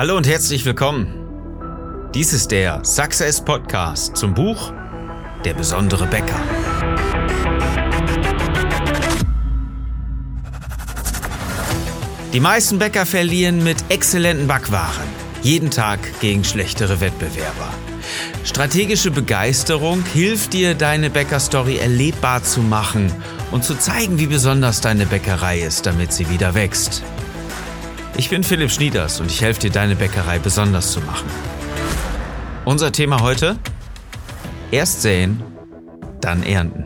[0.00, 2.08] Hallo und herzlich willkommen.
[2.14, 4.72] Dies ist der Success Podcast zum Buch
[5.44, 6.40] Der besondere Bäcker.
[12.32, 15.06] Die meisten Bäcker verlieren mit exzellenten Backwaren
[15.42, 17.68] jeden Tag gegen schlechtere Wettbewerber.
[18.46, 23.12] Strategische Begeisterung hilft dir, deine Bäckerstory erlebbar zu machen
[23.50, 27.02] und zu zeigen, wie besonders deine Bäckerei ist, damit sie wieder wächst.
[28.20, 31.26] Ich bin Philipp Schnieders und ich helfe dir, deine Bäckerei besonders zu machen.
[32.66, 33.56] Unser Thema heute?
[34.70, 35.42] Erst säen,
[36.20, 36.84] dann ernten.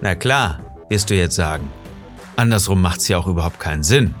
[0.00, 1.68] Na klar, wirst du jetzt sagen.
[2.36, 4.14] Andersrum macht's ja auch überhaupt keinen Sinn.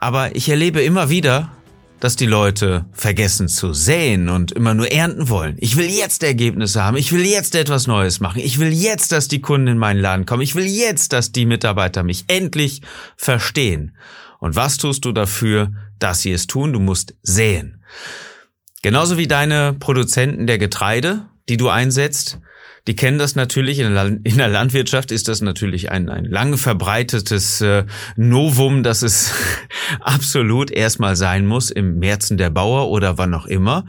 [0.00, 1.50] Aber ich erlebe immer wieder,
[1.98, 5.56] dass die Leute vergessen zu säen und immer nur ernten wollen.
[5.60, 6.98] Ich will jetzt Ergebnisse haben.
[6.98, 8.42] Ich will jetzt etwas Neues machen.
[8.44, 10.42] Ich will jetzt, dass die Kunden in meinen Laden kommen.
[10.42, 12.82] Ich will jetzt, dass die Mitarbeiter mich endlich
[13.16, 13.92] verstehen.
[14.40, 16.72] Und was tust du dafür, dass sie es tun?
[16.72, 17.84] Du musst säen.
[18.82, 22.40] Genauso wie deine Produzenten der Getreide, die du einsetzt,
[22.86, 23.78] die kennen das natürlich.
[23.78, 27.84] In der, Landwirtschaft ist das natürlich ein, ein lang verbreitetes äh,
[28.16, 29.32] Novum, dass es
[30.00, 33.84] absolut erstmal sein muss im Märzen der Bauer oder wann auch immer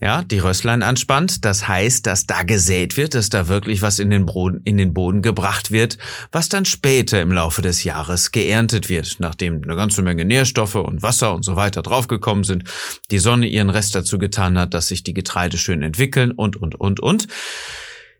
[0.00, 1.44] ja, die Rösslein anspannt.
[1.44, 4.92] Das heißt, dass da gesät wird, dass da wirklich was in den, Boden, in den
[4.92, 5.96] Boden gebracht wird,
[6.32, 11.02] was dann später im Laufe des Jahres geerntet wird, nachdem eine ganze Menge Nährstoffe und
[11.02, 12.64] Wasser und so weiter draufgekommen sind,
[13.10, 16.74] die Sonne ihren Rest dazu getan hat, dass sich die Getreide schön entwickeln und, und,
[16.74, 17.26] und, und.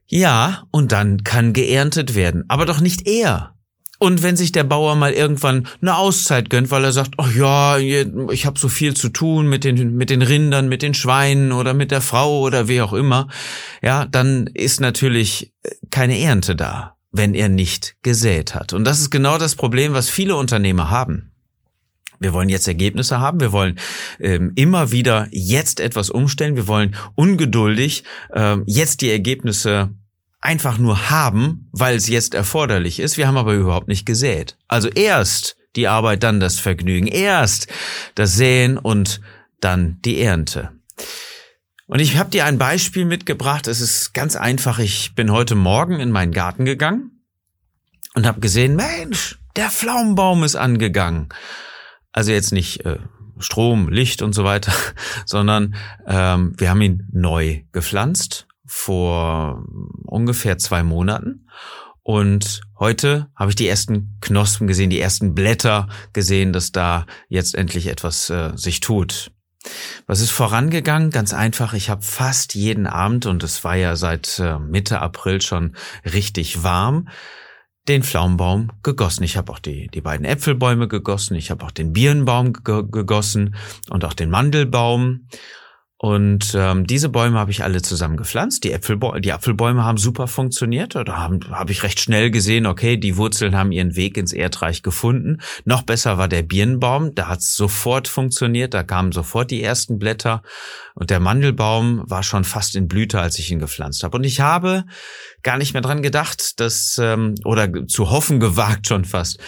[0.07, 3.56] Ja, und dann kann geerntet werden, aber doch nicht er.
[3.99, 7.79] Und wenn sich der Bauer mal irgendwann eine Auszeit gönnt, weil er sagt, ach ja,
[7.79, 11.73] ich habe so viel zu tun mit den mit den Rindern, mit den Schweinen oder
[11.73, 13.29] mit der Frau oder wie auch immer,
[13.83, 18.73] ja, dann ist natürlich äh, keine Ernte da, wenn er nicht gesät hat.
[18.73, 21.33] Und das ist genau das Problem, was viele Unternehmer haben.
[22.19, 23.79] Wir wollen jetzt Ergebnisse haben, wir wollen
[24.21, 29.91] ähm, immer wieder jetzt etwas umstellen, wir wollen ungeduldig ähm, jetzt die Ergebnisse
[30.41, 33.17] einfach nur haben, weil es jetzt erforderlich ist.
[33.17, 34.57] Wir haben aber überhaupt nicht gesät.
[34.69, 37.07] Also erst die Arbeit, dann das Vergnügen.
[37.07, 37.69] Erst
[38.15, 39.21] das Säen und
[39.61, 40.73] dann die Ernte.
[41.87, 43.69] Und ich habe dir ein Beispiel mitgebracht.
[43.69, 44.79] Es ist ganz einfach.
[44.79, 47.23] Ich bin heute Morgen in meinen Garten gegangen
[48.15, 51.29] und habe gesehen, Mensch, der Pflaumenbaum ist angegangen.
[52.13, 52.99] Also jetzt nicht äh,
[53.39, 54.73] Strom, Licht und so weiter,
[55.27, 55.77] sondern
[56.07, 59.65] ähm, wir haben ihn neu gepflanzt vor
[60.05, 61.47] ungefähr zwei Monaten.
[62.03, 67.57] Und heute habe ich die ersten Knospen gesehen, die ersten Blätter gesehen, dass da jetzt
[67.57, 69.33] endlich etwas äh, sich tut.
[70.07, 71.11] Was ist vorangegangen?
[71.11, 75.41] Ganz einfach, ich habe fast jeden Abend, und es war ja seit äh, Mitte April
[75.41, 77.09] schon richtig warm,
[77.89, 79.25] den Pflaumenbaum gegossen.
[79.25, 83.57] Ich habe auch die, die beiden Äpfelbäume gegossen, ich habe auch den Birnbaum gegossen
[83.91, 85.27] und auch den Mandelbaum.
[85.99, 88.65] Und ähm, diese Bäume habe ich alle zusammen gepflanzt.
[88.65, 90.95] Die, Äpfelbäume, die Apfelbäume haben super funktioniert.
[90.95, 94.83] Da habe hab ich recht schnell gesehen, okay, die Wurzeln haben ihren Weg ins Erdreich
[94.83, 95.39] gefunden.
[95.65, 97.15] Noch besser war der Birnbaum.
[97.15, 98.75] Da hat es sofort funktioniert.
[98.75, 100.43] Da kamen sofort die ersten Blätter.
[100.95, 104.19] Und der Mandelbaum war schon fast in Blüte, als ich ihn gepflanzt habe.
[104.19, 104.85] Und ich habe
[105.43, 109.39] gar nicht mehr dran gedacht, dass, ähm, oder zu hoffen gewagt schon fast,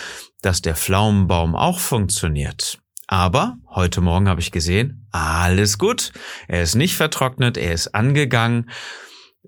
[0.40, 2.78] dass der Pflaumenbaum auch funktioniert.
[3.10, 6.12] Aber heute Morgen habe ich gesehen, alles gut.
[6.46, 8.70] Er ist nicht vertrocknet, er ist angegangen.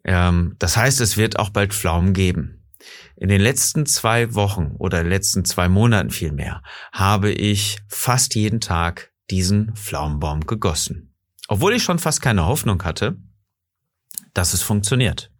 [0.02, 2.64] Ähm, das heißt, es wird auch bald Pflaumen geben.
[3.16, 9.12] In den letzten zwei Wochen oder letzten zwei Monaten vielmehr habe ich fast jeden Tag
[9.30, 11.14] diesen Pflaumenbaum gegossen.
[11.46, 13.18] Obwohl ich schon fast keine Hoffnung hatte,
[14.32, 15.30] dass es funktioniert.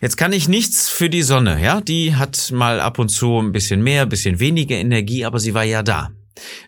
[0.00, 3.52] Jetzt kann ich nichts für die Sonne, ja, die hat mal ab und zu ein
[3.52, 6.10] bisschen mehr, ein bisschen weniger Energie, aber sie war ja da.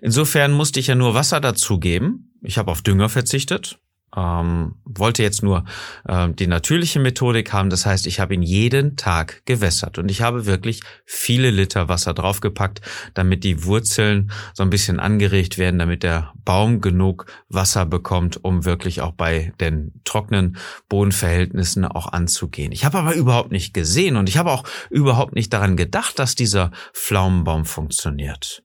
[0.01, 2.33] Insofern musste ich ja nur Wasser dazugeben.
[2.43, 3.79] Ich habe auf Dünger verzichtet.
[4.17, 5.65] Ähm, wollte jetzt nur
[6.09, 7.69] äh, die natürliche Methodik haben.
[7.69, 12.15] Das heißt, ich habe ihn jeden Tag gewässert und ich habe wirklich viele Liter Wasser
[12.15, 12.81] draufgepackt,
[13.13, 18.65] damit die Wurzeln so ein bisschen angeregt werden, damit der Baum genug Wasser bekommt, um
[18.65, 20.57] wirklich auch bei den trockenen
[20.89, 22.73] Bodenverhältnissen auch anzugehen.
[22.73, 26.35] Ich habe aber überhaupt nicht gesehen und ich habe auch überhaupt nicht daran gedacht, dass
[26.35, 28.63] dieser Pflaumenbaum funktioniert.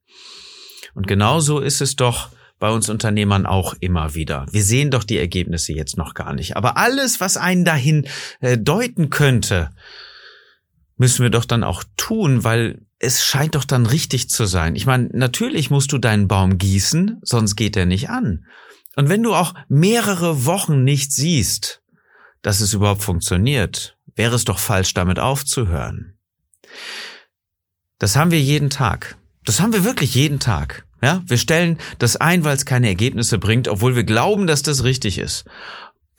[0.93, 2.29] Und genauso ist es doch
[2.59, 4.45] bei uns Unternehmern auch immer wieder.
[4.51, 6.55] Wir sehen doch die Ergebnisse jetzt noch gar nicht.
[6.55, 8.07] Aber alles, was einen dahin
[8.39, 9.71] äh, deuten könnte,
[10.95, 14.75] müssen wir doch dann auch tun, weil es scheint doch dann richtig zu sein.
[14.75, 18.45] Ich meine, natürlich musst du deinen Baum gießen, sonst geht er nicht an.
[18.95, 21.81] Und wenn du auch mehrere Wochen nicht siehst,
[22.43, 26.17] dass es überhaupt funktioniert, wäre es doch falsch, damit aufzuhören.
[27.97, 29.17] Das haben wir jeden Tag.
[29.45, 30.85] Das haben wir wirklich jeden Tag.
[31.03, 34.83] Ja, wir stellen das ein, weil es keine Ergebnisse bringt, obwohl wir glauben, dass das
[34.83, 35.45] richtig ist.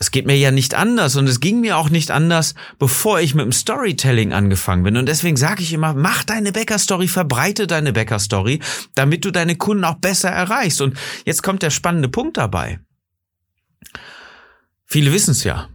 [0.02, 3.36] Es geht mir ja nicht anders und es ging mir auch nicht anders, bevor ich
[3.36, 4.96] mit dem Storytelling angefangen bin.
[4.96, 8.58] Und deswegen sage ich immer, mach deine Bäcker-Story, verbreite deine Bäcker-Story,
[8.96, 10.80] damit du deine Kunden auch besser erreichst.
[10.80, 12.80] Und jetzt kommt der spannende Punkt dabei.
[14.86, 15.68] Viele wissen es ja.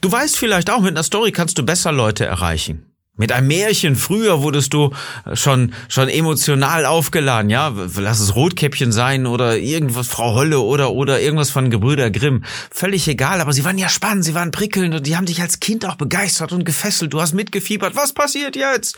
[0.00, 2.87] Du weißt vielleicht auch, mit einer Story kannst du besser Leute erreichen.
[3.18, 4.94] Mit einem Märchen früher wurdest du
[5.34, 7.74] schon, schon emotional aufgeladen, ja.
[7.96, 12.44] Lass es Rotkäppchen sein oder irgendwas, Frau Holle oder, oder irgendwas von Gebrüder Grimm.
[12.70, 15.58] Völlig egal, aber sie waren ja spannend, sie waren prickelnd und die haben dich als
[15.58, 17.12] Kind auch begeistert und gefesselt.
[17.12, 17.96] Du hast mitgefiebert.
[17.96, 18.96] Was passiert jetzt?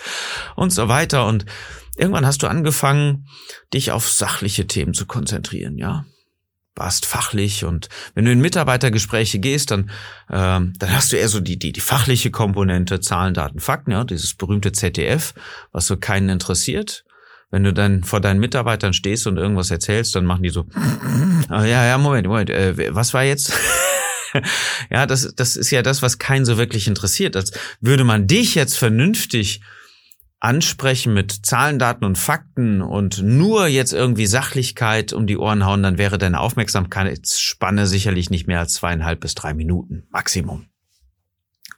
[0.55, 1.27] Und so weiter.
[1.27, 1.47] Und
[1.97, 3.27] irgendwann hast du angefangen,
[3.73, 6.05] dich auf sachliche Themen zu konzentrieren, ja
[6.81, 9.91] warst fachlich und wenn du in Mitarbeitergespräche gehst, dann,
[10.31, 14.03] ähm, dann hast du eher so die, die, die fachliche Komponente, Zahlen, Daten, Fakten, ja,
[14.03, 15.35] dieses berühmte ZDF,
[15.73, 17.05] was so keinen interessiert.
[17.51, 20.67] Wenn du dann vor deinen Mitarbeitern stehst und irgendwas erzählst, dann machen die so,
[21.51, 23.53] ah, ja, ja, Moment, Moment, äh, was war jetzt?
[24.91, 27.37] ja, das, das ist ja das, was keinen so wirklich interessiert.
[27.37, 27.53] Als
[27.83, 29.61] würde man dich jetzt vernünftig
[30.41, 35.83] ansprechen mit Zahlen, Daten und Fakten und nur jetzt irgendwie Sachlichkeit um die Ohren hauen,
[35.83, 40.67] dann wäre deine Aufmerksamkeitsspanne sicherlich nicht mehr als zweieinhalb bis drei Minuten Maximum.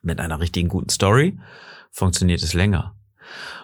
[0.01, 1.39] Mit einer richtigen guten Story
[1.91, 2.97] funktioniert es länger.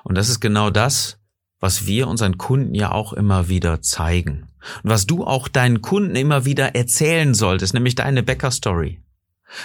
[0.03, 1.19] Und das ist genau das,
[1.61, 4.49] was wir unseren Kunden ja auch immer wieder zeigen.
[4.83, 9.01] Und was du auch deinen Kunden immer wieder erzählen solltest, nämlich deine Bäcker-Story.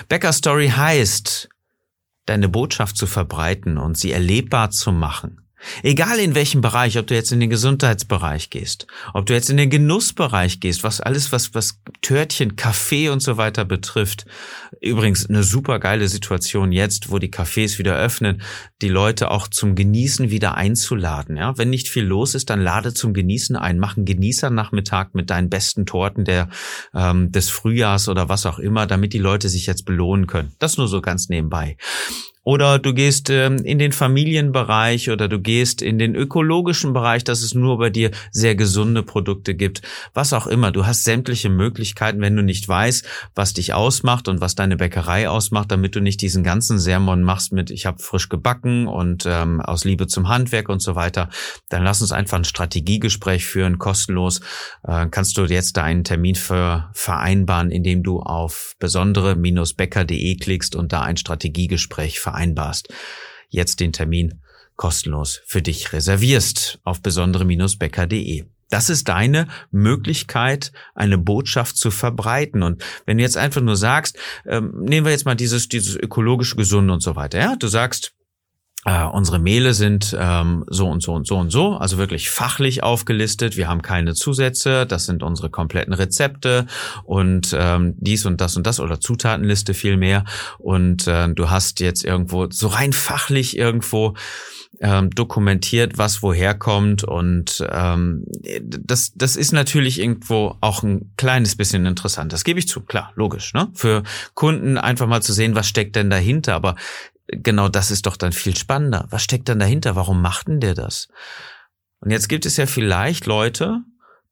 [0.09, 1.49] Bäcker-Story heißt,
[2.25, 5.42] deine Botschaft zu verbreiten und sie erlebbar zu machen.
[5.81, 9.57] Egal in welchem Bereich, ob du jetzt in den Gesundheitsbereich gehst, ob du jetzt in
[9.57, 14.25] den Genussbereich gehst, was alles, was, was Törtchen, Kaffee und so weiter betrifft.
[14.81, 18.41] Übrigens eine super geile Situation jetzt, wo die Cafés wieder öffnen,
[18.81, 21.37] die Leute auch zum Genießen wieder einzuladen.
[21.37, 25.29] Ja, wenn nicht viel los ist, dann lade zum Genießen ein, mach einen Genießernachmittag mit
[25.29, 26.49] deinen besten Torten der,
[26.93, 30.53] ähm, des Frühjahrs oder was auch immer, damit die Leute sich jetzt belohnen können.
[30.59, 31.77] Das nur so ganz nebenbei.
[32.45, 37.41] Oder du gehst ähm, in den Familienbereich oder du gehst in den ökologischen Bereich, dass
[37.41, 39.81] es nur bei dir sehr gesunde Produkte gibt.
[40.13, 40.71] Was auch immer.
[40.71, 45.29] Du hast sämtliche Möglichkeiten, wenn du nicht weißt, was dich ausmacht und was deine Bäckerei
[45.29, 49.61] ausmacht, damit du nicht diesen ganzen Sermon machst mit, ich habe frisch gebacken und ähm,
[49.61, 51.29] aus Liebe zum Handwerk und so weiter.
[51.69, 54.41] Dann lass uns einfach ein Strategiegespräch führen, kostenlos.
[54.85, 60.91] Äh, kannst du jetzt da einen Termin für vereinbaren, indem du auf besondere-bäcker.de klickst und
[60.91, 62.89] da ein Strategiegespräch vereinbarst vereinbarst,
[63.49, 64.41] jetzt den Termin
[64.75, 68.45] kostenlos für dich reservierst auf besondere-becker.de.
[68.69, 72.63] Das ist deine Möglichkeit, eine Botschaft zu verbreiten.
[72.63, 76.55] Und wenn du jetzt einfach nur sagst, ähm, nehmen wir jetzt mal dieses, dieses ökologische
[76.55, 77.37] Gesunde und so weiter.
[77.37, 78.12] Ja, du sagst,
[78.85, 82.83] äh, unsere Mehle sind ähm, so und so und so und so, also wirklich fachlich
[82.83, 83.55] aufgelistet.
[83.55, 86.67] Wir haben keine Zusätze, das sind unsere kompletten Rezepte
[87.03, 90.25] und ähm, dies und das und das oder Zutatenliste vielmehr.
[90.59, 94.15] Und äh, du hast jetzt irgendwo so rein fachlich irgendwo
[94.81, 98.25] ähm, dokumentiert, was woher kommt und ähm,
[98.59, 102.33] das, das ist natürlich irgendwo auch ein kleines bisschen interessant.
[102.33, 103.53] Das gebe ich zu, klar, logisch.
[103.53, 103.69] Ne?
[103.73, 104.03] Für
[104.33, 106.55] Kunden einfach mal zu sehen, was steckt denn dahinter.
[106.55, 106.75] Aber
[107.27, 109.05] genau das ist doch dann viel spannender.
[109.09, 109.95] Was steckt dann dahinter?
[109.95, 111.07] Warum macht denn der das?
[111.99, 113.81] Und jetzt gibt es ja vielleicht Leute,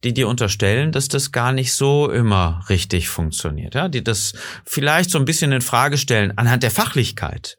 [0.03, 4.33] die dir unterstellen, dass das gar nicht so immer richtig funktioniert, ja, die das
[4.65, 7.57] vielleicht so ein bisschen in Frage stellen anhand der Fachlichkeit.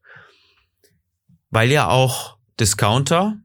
[1.50, 3.37] Weil ja auch Discounter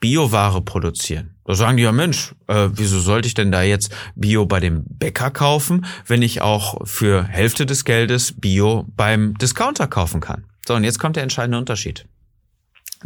[0.00, 1.36] Bioware produzieren.
[1.44, 4.84] Da sagen die ja, Mensch, äh, wieso sollte ich denn da jetzt Bio bei dem
[4.86, 10.44] Bäcker kaufen, wenn ich auch für Hälfte des Geldes Bio beim Discounter kaufen kann?
[10.66, 12.06] So, und jetzt kommt der entscheidende Unterschied.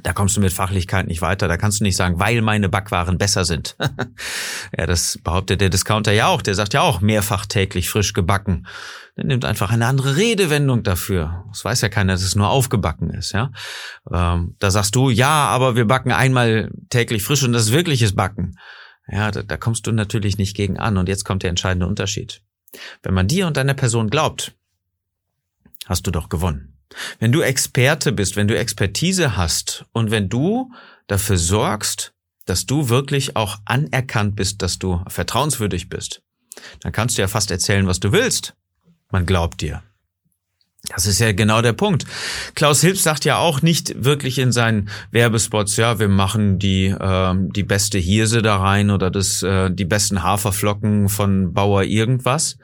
[0.02, 1.48] Da kommst du mit Fachlichkeit nicht weiter.
[1.48, 3.76] Da kannst du nicht sagen, weil meine Backwaren besser sind.
[4.76, 6.42] ja, das behauptet der Discounter ja auch.
[6.42, 8.66] Der sagt ja auch mehrfach täglich frisch gebacken.
[9.16, 11.44] Der nimmt einfach eine andere Redewendung dafür.
[11.48, 13.32] Das weiß ja keiner, dass es nur aufgebacken ist.
[13.32, 13.52] Ja,
[14.12, 18.14] ähm, da sagst du, ja, aber wir backen einmal täglich frisch und das ist wirkliches
[18.14, 18.58] Backen.
[19.08, 20.98] Ja, da, da kommst du natürlich nicht gegen an.
[20.98, 22.42] Und jetzt kommt der entscheidende Unterschied.
[23.02, 24.52] Wenn man dir und deiner Person glaubt,
[25.86, 26.75] hast du doch gewonnen.
[27.18, 30.70] Wenn du Experte bist, wenn du Expertise hast und wenn du
[31.06, 32.12] dafür sorgst,
[32.44, 36.22] dass du wirklich auch anerkannt bist, dass du vertrauenswürdig bist,
[36.80, 38.54] dann kannst du ja fast erzählen, was du willst.
[39.10, 39.82] Man glaubt dir.
[40.88, 42.06] Das ist ja genau der Punkt.
[42.54, 47.34] Klaus Hilbs sagt ja auch nicht wirklich in seinen Werbespots, ja, wir machen die äh,
[47.34, 52.56] die beste Hirse da rein oder das äh, die besten Haferflocken von Bauer irgendwas,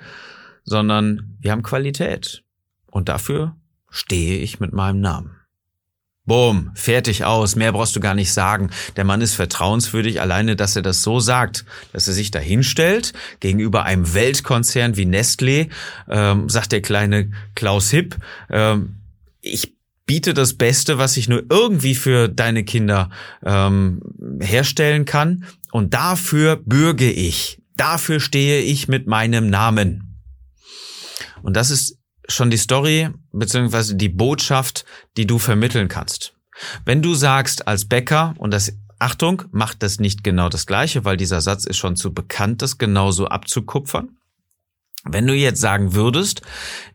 [0.64, 2.44] sondern wir haben Qualität
[2.86, 3.56] und dafür
[3.92, 5.36] stehe ich mit meinem Namen.
[6.24, 8.70] Boom, fertig aus, mehr brauchst du gar nicht sagen.
[8.94, 13.12] Der Mann ist vertrauenswürdig, alleine, dass er das so sagt, dass er sich da hinstellt,
[13.40, 15.68] gegenüber einem Weltkonzern wie Nestlé,
[16.08, 18.16] ähm, sagt der kleine Klaus Hipp,
[18.50, 19.00] ähm,
[19.40, 19.74] ich
[20.06, 23.10] biete das Beste, was ich nur irgendwie für deine Kinder
[23.44, 24.00] ähm,
[24.40, 30.20] herstellen kann und dafür bürge ich, dafür stehe ich mit meinem Namen.
[31.42, 31.98] Und das ist
[32.34, 34.84] schon die Story beziehungsweise die Botschaft,
[35.16, 36.34] die du vermitteln kannst.
[36.84, 41.16] Wenn du sagst als Bäcker, und das Achtung, macht das nicht genau das gleiche, weil
[41.16, 44.16] dieser Satz ist schon zu bekannt, das genauso abzukupfern.
[45.04, 46.42] Wenn du jetzt sagen würdest,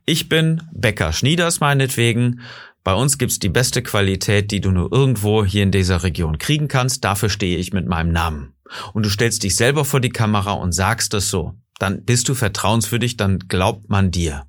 [0.05, 2.39] ich bin Bäcker Schnieders meinetwegen,
[2.85, 6.69] bei uns gibt's die beste Qualität, die du nur irgendwo hier in dieser Region kriegen
[6.69, 8.53] kannst, dafür stehe ich mit meinem Namen.
[8.93, 12.33] Und du stellst dich selber vor die Kamera und sagst es so, dann bist du
[12.33, 14.47] vertrauenswürdig, dann glaubt man dir.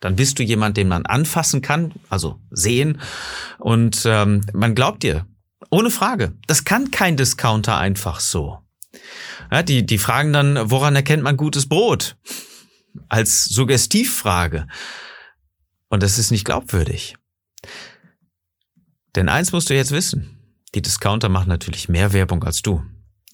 [0.00, 3.00] Dann bist du jemand, den man anfassen kann, also sehen.
[3.58, 5.26] Und ähm, man glaubt dir.
[5.70, 6.32] Ohne Frage.
[6.46, 8.58] Das kann kein Discounter einfach so.
[9.50, 12.16] Ja, die, die fragen dann, woran erkennt man gutes Brot?
[13.08, 14.66] Als Suggestivfrage.
[15.88, 17.16] Und das ist nicht glaubwürdig.
[19.16, 20.38] Denn eins musst du jetzt wissen.
[20.74, 22.84] Die Discounter machen natürlich mehr Werbung als du.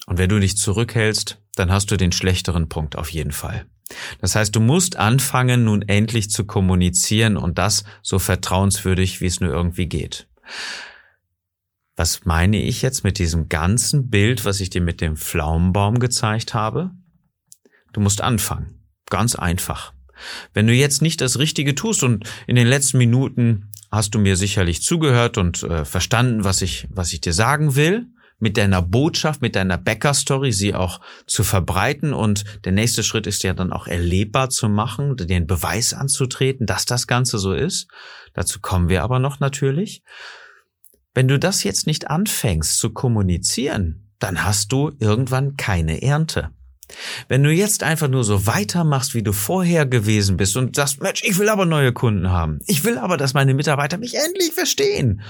[0.07, 3.65] Und wenn du dich zurückhältst, dann hast du den schlechteren Punkt auf jeden Fall.
[4.19, 9.39] Das heißt, du musst anfangen, nun endlich zu kommunizieren und das so vertrauenswürdig, wie es
[9.39, 10.27] nur irgendwie geht.
[11.95, 16.53] Was meine ich jetzt mit diesem ganzen Bild, was ich dir mit dem Pflaumenbaum gezeigt
[16.53, 16.91] habe?
[17.93, 18.81] Du musst anfangen.
[19.09, 19.93] Ganz einfach.
[20.53, 24.35] Wenn du jetzt nicht das Richtige tust und in den letzten Minuten hast du mir
[24.35, 28.07] sicherlich zugehört und äh, verstanden, was ich, was ich dir sagen will,
[28.39, 33.43] mit deiner Botschaft, mit deiner Bäcker-Story sie auch zu verbreiten und der nächste Schritt ist
[33.43, 37.87] ja dann auch erlebbar zu machen, den Beweis anzutreten, dass das Ganze so ist.
[38.33, 40.03] Dazu kommen wir aber noch natürlich.
[41.13, 46.51] Wenn du das jetzt nicht anfängst zu kommunizieren, dann hast du irgendwann keine Ernte.
[47.27, 51.23] Wenn du jetzt einfach nur so weitermachst, wie du vorher gewesen bist und sagst, Mensch,
[51.23, 52.59] ich will aber neue Kunden haben.
[52.67, 55.21] Ich will aber, dass meine Mitarbeiter mich endlich verstehen.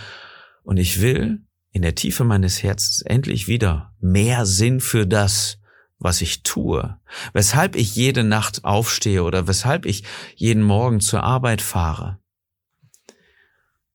[0.64, 1.44] Und ich will,
[1.76, 5.60] in der Tiefe meines Herzens endlich wieder mehr Sinn für das,
[6.00, 6.98] was ich tue,
[7.34, 10.06] weshalb ich jede Nacht aufstehe oder weshalb ich
[10.36, 12.20] jeden Morgen zur Arbeit fahre,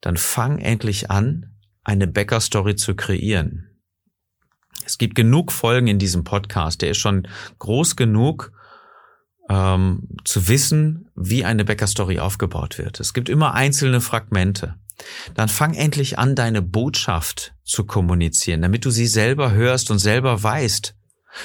[0.02, 3.80] dann fang endlich an, eine Bäcker-Story zu kreieren.
[4.84, 7.26] Es gibt genug Folgen in diesem Podcast, der ist schon
[7.60, 8.52] groß genug,
[9.49, 13.00] ähm, zu wissen, wie eine Bäcker-Story aufgebaut wird.
[13.00, 14.75] Es gibt immer einzelne Fragmente
[15.35, 20.42] dann fang endlich an, deine Botschaft zu kommunizieren, damit du sie selber hörst und selber
[20.42, 20.95] weißt,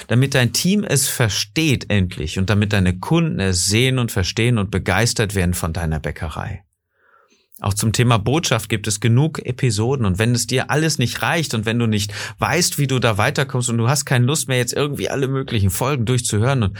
[0.08, 4.70] damit dein Team es versteht endlich und damit deine Kunden es sehen und verstehen und
[4.70, 6.62] begeistert werden von deiner Bäckerei.
[7.60, 11.54] Auch zum Thema Botschaft gibt es genug Episoden und wenn es dir alles nicht reicht
[11.54, 14.58] und wenn du nicht weißt, wie du da weiterkommst und du hast keine Lust mehr,
[14.58, 16.78] jetzt irgendwie alle möglichen Folgen durchzuhören und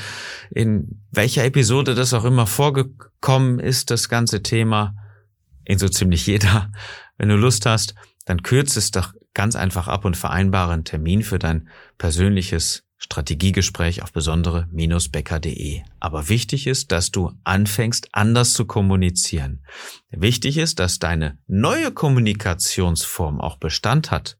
[0.50, 4.95] in welcher Episode das auch immer vorgekommen ist, das ganze Thema,
[5.66, 6.73] in so ziemlich jeder.
[7.18, 7.94] Wenn du Lust hast,
[8.25, 11.68] dann kürze es doch ganz einfach ab und vereinbare einen Termin für dein
[11.99, 15.82] persönliches Strategiegespräch auf besondere-becker.de.
[16.00, 19.62] Aber wichtig ist, dass du anfängst, anders zu kommunizieren.
[20.11, 24.38] Wichtig ist, dass deine neue Kommunikationsform auch Bestand hat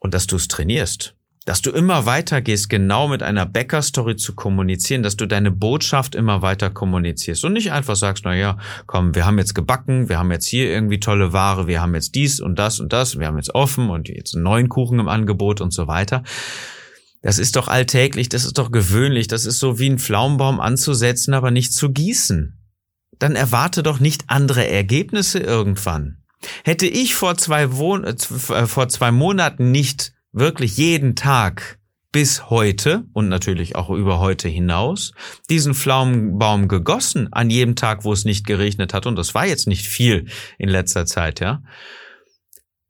[0.00, 1.14] und dass du es trainierst
[1.46, 6.14] dass du immer weiter gehst, genau mit einer Bäcker-Story zu kommunizieren, dass du deine Botschaft
[6.14, 10.18] immer weiter kommunizierst und nicht einfach sagst, na ja, komm, wir haben jetzt gebacken, wir
[10.18, 13.26] haben jetzt hier irgendwie tolle Ware, wir haben jetzt dies und das und das, wir
[13.26, 16.22] haben jetzt offen und jetzt einen neuen Kuchen im Angebot und so weiter.
[17.22, 21.34] Das ist doch alltäglich, das ist doch gewöhnlich, das ist so wie ein Pflaumenbaum anzusetzen,
[21.34, 22.58] aber nicht zu gießen.
[23.18, 26.18] Dann erwarte doch nicht andere Ergebnisse irgendwann.
[26.64, 31.78] Hätte ich vor zwei, Wohn äh, vor zwei Monaten nicht wirklich jeden Tag
[32.12, 35.12] bis heute und natürlich auch über heute hinaus
[35.48, 39.68] diesen Pflaumenbaum gegossen an jedem Tag, wo es nicht geregnet hat und das war jetzt
[39.68, 40.26] nicht viel
[40.58, 41.62] in letzter Zeit, ja,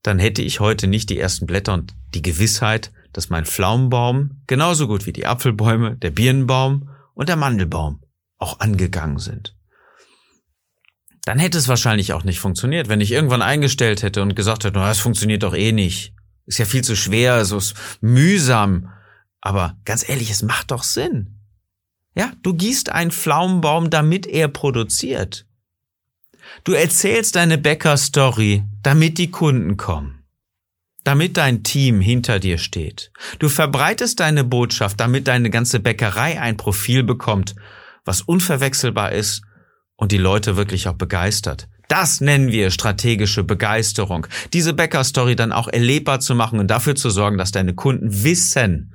[0.02, 4.86] dann hätte ich heute nicht die ersten Blätter und die Gewissheit, dass mein Pflaumenbaum genauso
[4.86, 8.02] gut wie die Apfelbäume, der Birnenbaum und der Mandelbaum
[8.38, 9.56] auch angegangen sind.
[11.24, 14.80] Dann hätte es wahrscheinlich auch nicht funktioniert, wenn ich irgendwann eingestellt hätte und gesagt hätte,
[14.80, 16.14] es funktioniert doch eh nicht.
[16.50, 17.60] Ist ja viel zu schwer, so
[18.00, 18.92] mühsam.
[19.40, 21.38] Aber ganz ehrlich, es macht doch Sinn.
[22.16, 25.46] Ja, du gießt einen Pflaumenbaum, damit er produziert.
[26.64, 30.24] Du erzählst deine Bäcker-Story, damit die Kunden kommen.
[31.04, 33.12] Damit dein Team hinter dir steht.
[33.38, 37.54] Du verbreitest deine Botschaft, damit deine ganze Bäckerei ein Profil bekommt,
[38.04, 39.42] was unverwechselbar ist
[39.94, 41.68] und die Leute wirklich auch begeistert.
[41.90, 44.28] Das nennen wir strategische Begeisterung.
[44.52, 48.94] Diese Bäcker-Story dann auch erlebbar zu machen und dafür zu sorgen, dass deine Kunden wissen,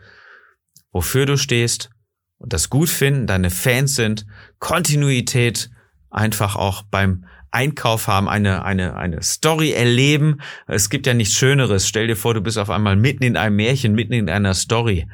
[0.93, 1.89] wofür du stehst
[2.37, 4.25] und das gut finden, deine Fans sind,
[4.59, 5.69] Kontinuität
[6.09, 10.39] einfach auch beim Einkauf haben, eine, eine, eine Story erleben.
[10.65, 11.89] Es gibt ja nichts Schöneres.
[11.89, 15.05] Stell dir vor, du bist auf einmal mitten in einem Märchen, mitten in einer Story.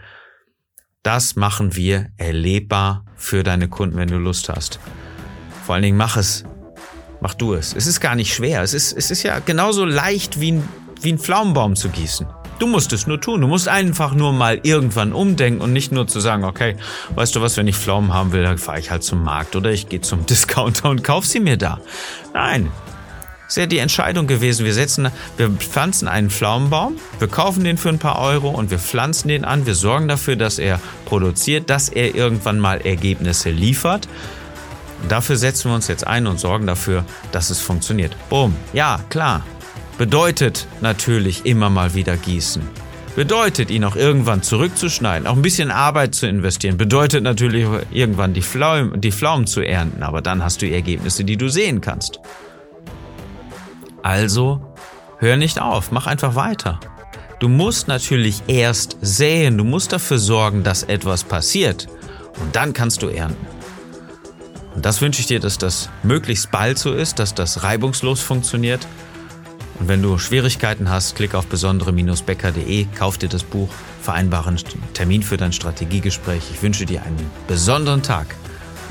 [1.02, 4.80] Das machen wir erlebbar für deine Kunden, wenn du Lust hast.
[5.66, 6.46] Vor allen Dingen mach es.
[7.22, 7.76] Mach du es.
[7.76, 8.64] Es ist gar nicht schwer.
[8.64, 10.68] Es ist, es ist ja genauso leicht wie ein,
[11.02, 12.26] wie ein Pflaumenbaum zu gießen.
[12.58, 13.42] Du musst es nur tun.
[13.42, 16.78] Du musst einfach nur mal irgendwann umdenken und nicht nur zu sagen, okay,
[17.16, 19.72] weißt du was, wenn ich Pflaumen haben will, dann fahre ich halt zum Markt oder
[19.72, 21.80] ich gehe zum Discounter und kauf sie mir da.
[22.34, 22.72] Nein.
[23.48, 24.66] Ist ja die Entscheidung gewesen.
[24.66, 28.80] Wir setzen, wir pflanzen einen Pflaumenbaum, wir kaufen den für ein paar Euro und wir
[28.80, 29.66] pflanzen den an.
[29.66, 34.08] Wir sorgen dafür, dass er produziert, dass er irgendwann mal Ergebnisse liefert.
[35.10, 38.16] Dafür setzen wir uns jetzt ein und sorgen dafür, dass es funktioniert.
[38.30, 38.56] Boom.
[38.74, 39.44] Ja, klar.
[39.98, 42.62] Bedeutet natürlich immer mal wieder gießen.
[43.16, 46.78] Bedeutet ihn auch irgendwann zurückzuschneiden, auch ein bisschen Arbeit zu investieren.
[46.78, 51.36] Bedeutet natürlich irgendwann die Pflaumen, die Pflaumen zu ernten, aber dann hast du Ergebnisse, die
[51.36, 52.20] du sehen kannst.
[54.02, 54.62] Also,
[55.20, 56.80] hör nicht auf, mach einfach weiter.
[57.40, 61.88] Du musst natürlich erst säen, du musst dafür sorgen, dass etwas passiert
[62.42, 63.46] und dann kannst du ernten.
[64.74, 68.88] Und das wünsche ich dir, dass das möglichst bald so ist, dass das reibungslos funktioniert
[69.82, 73.68] und wenn du Schwierigkeiten hast, klick auf besondere-becker.de, kauf dir das Buch,
[74.04, 74.60] vereinbare einen
[74.94, 76.44] Termin für dein Strategiegespräch.
[76.54, 78.36] Ich wünsche dir einen besonderen Tag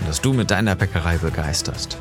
[0.00, 1.96] und dass du mit deiner Bäckerei begeisterst.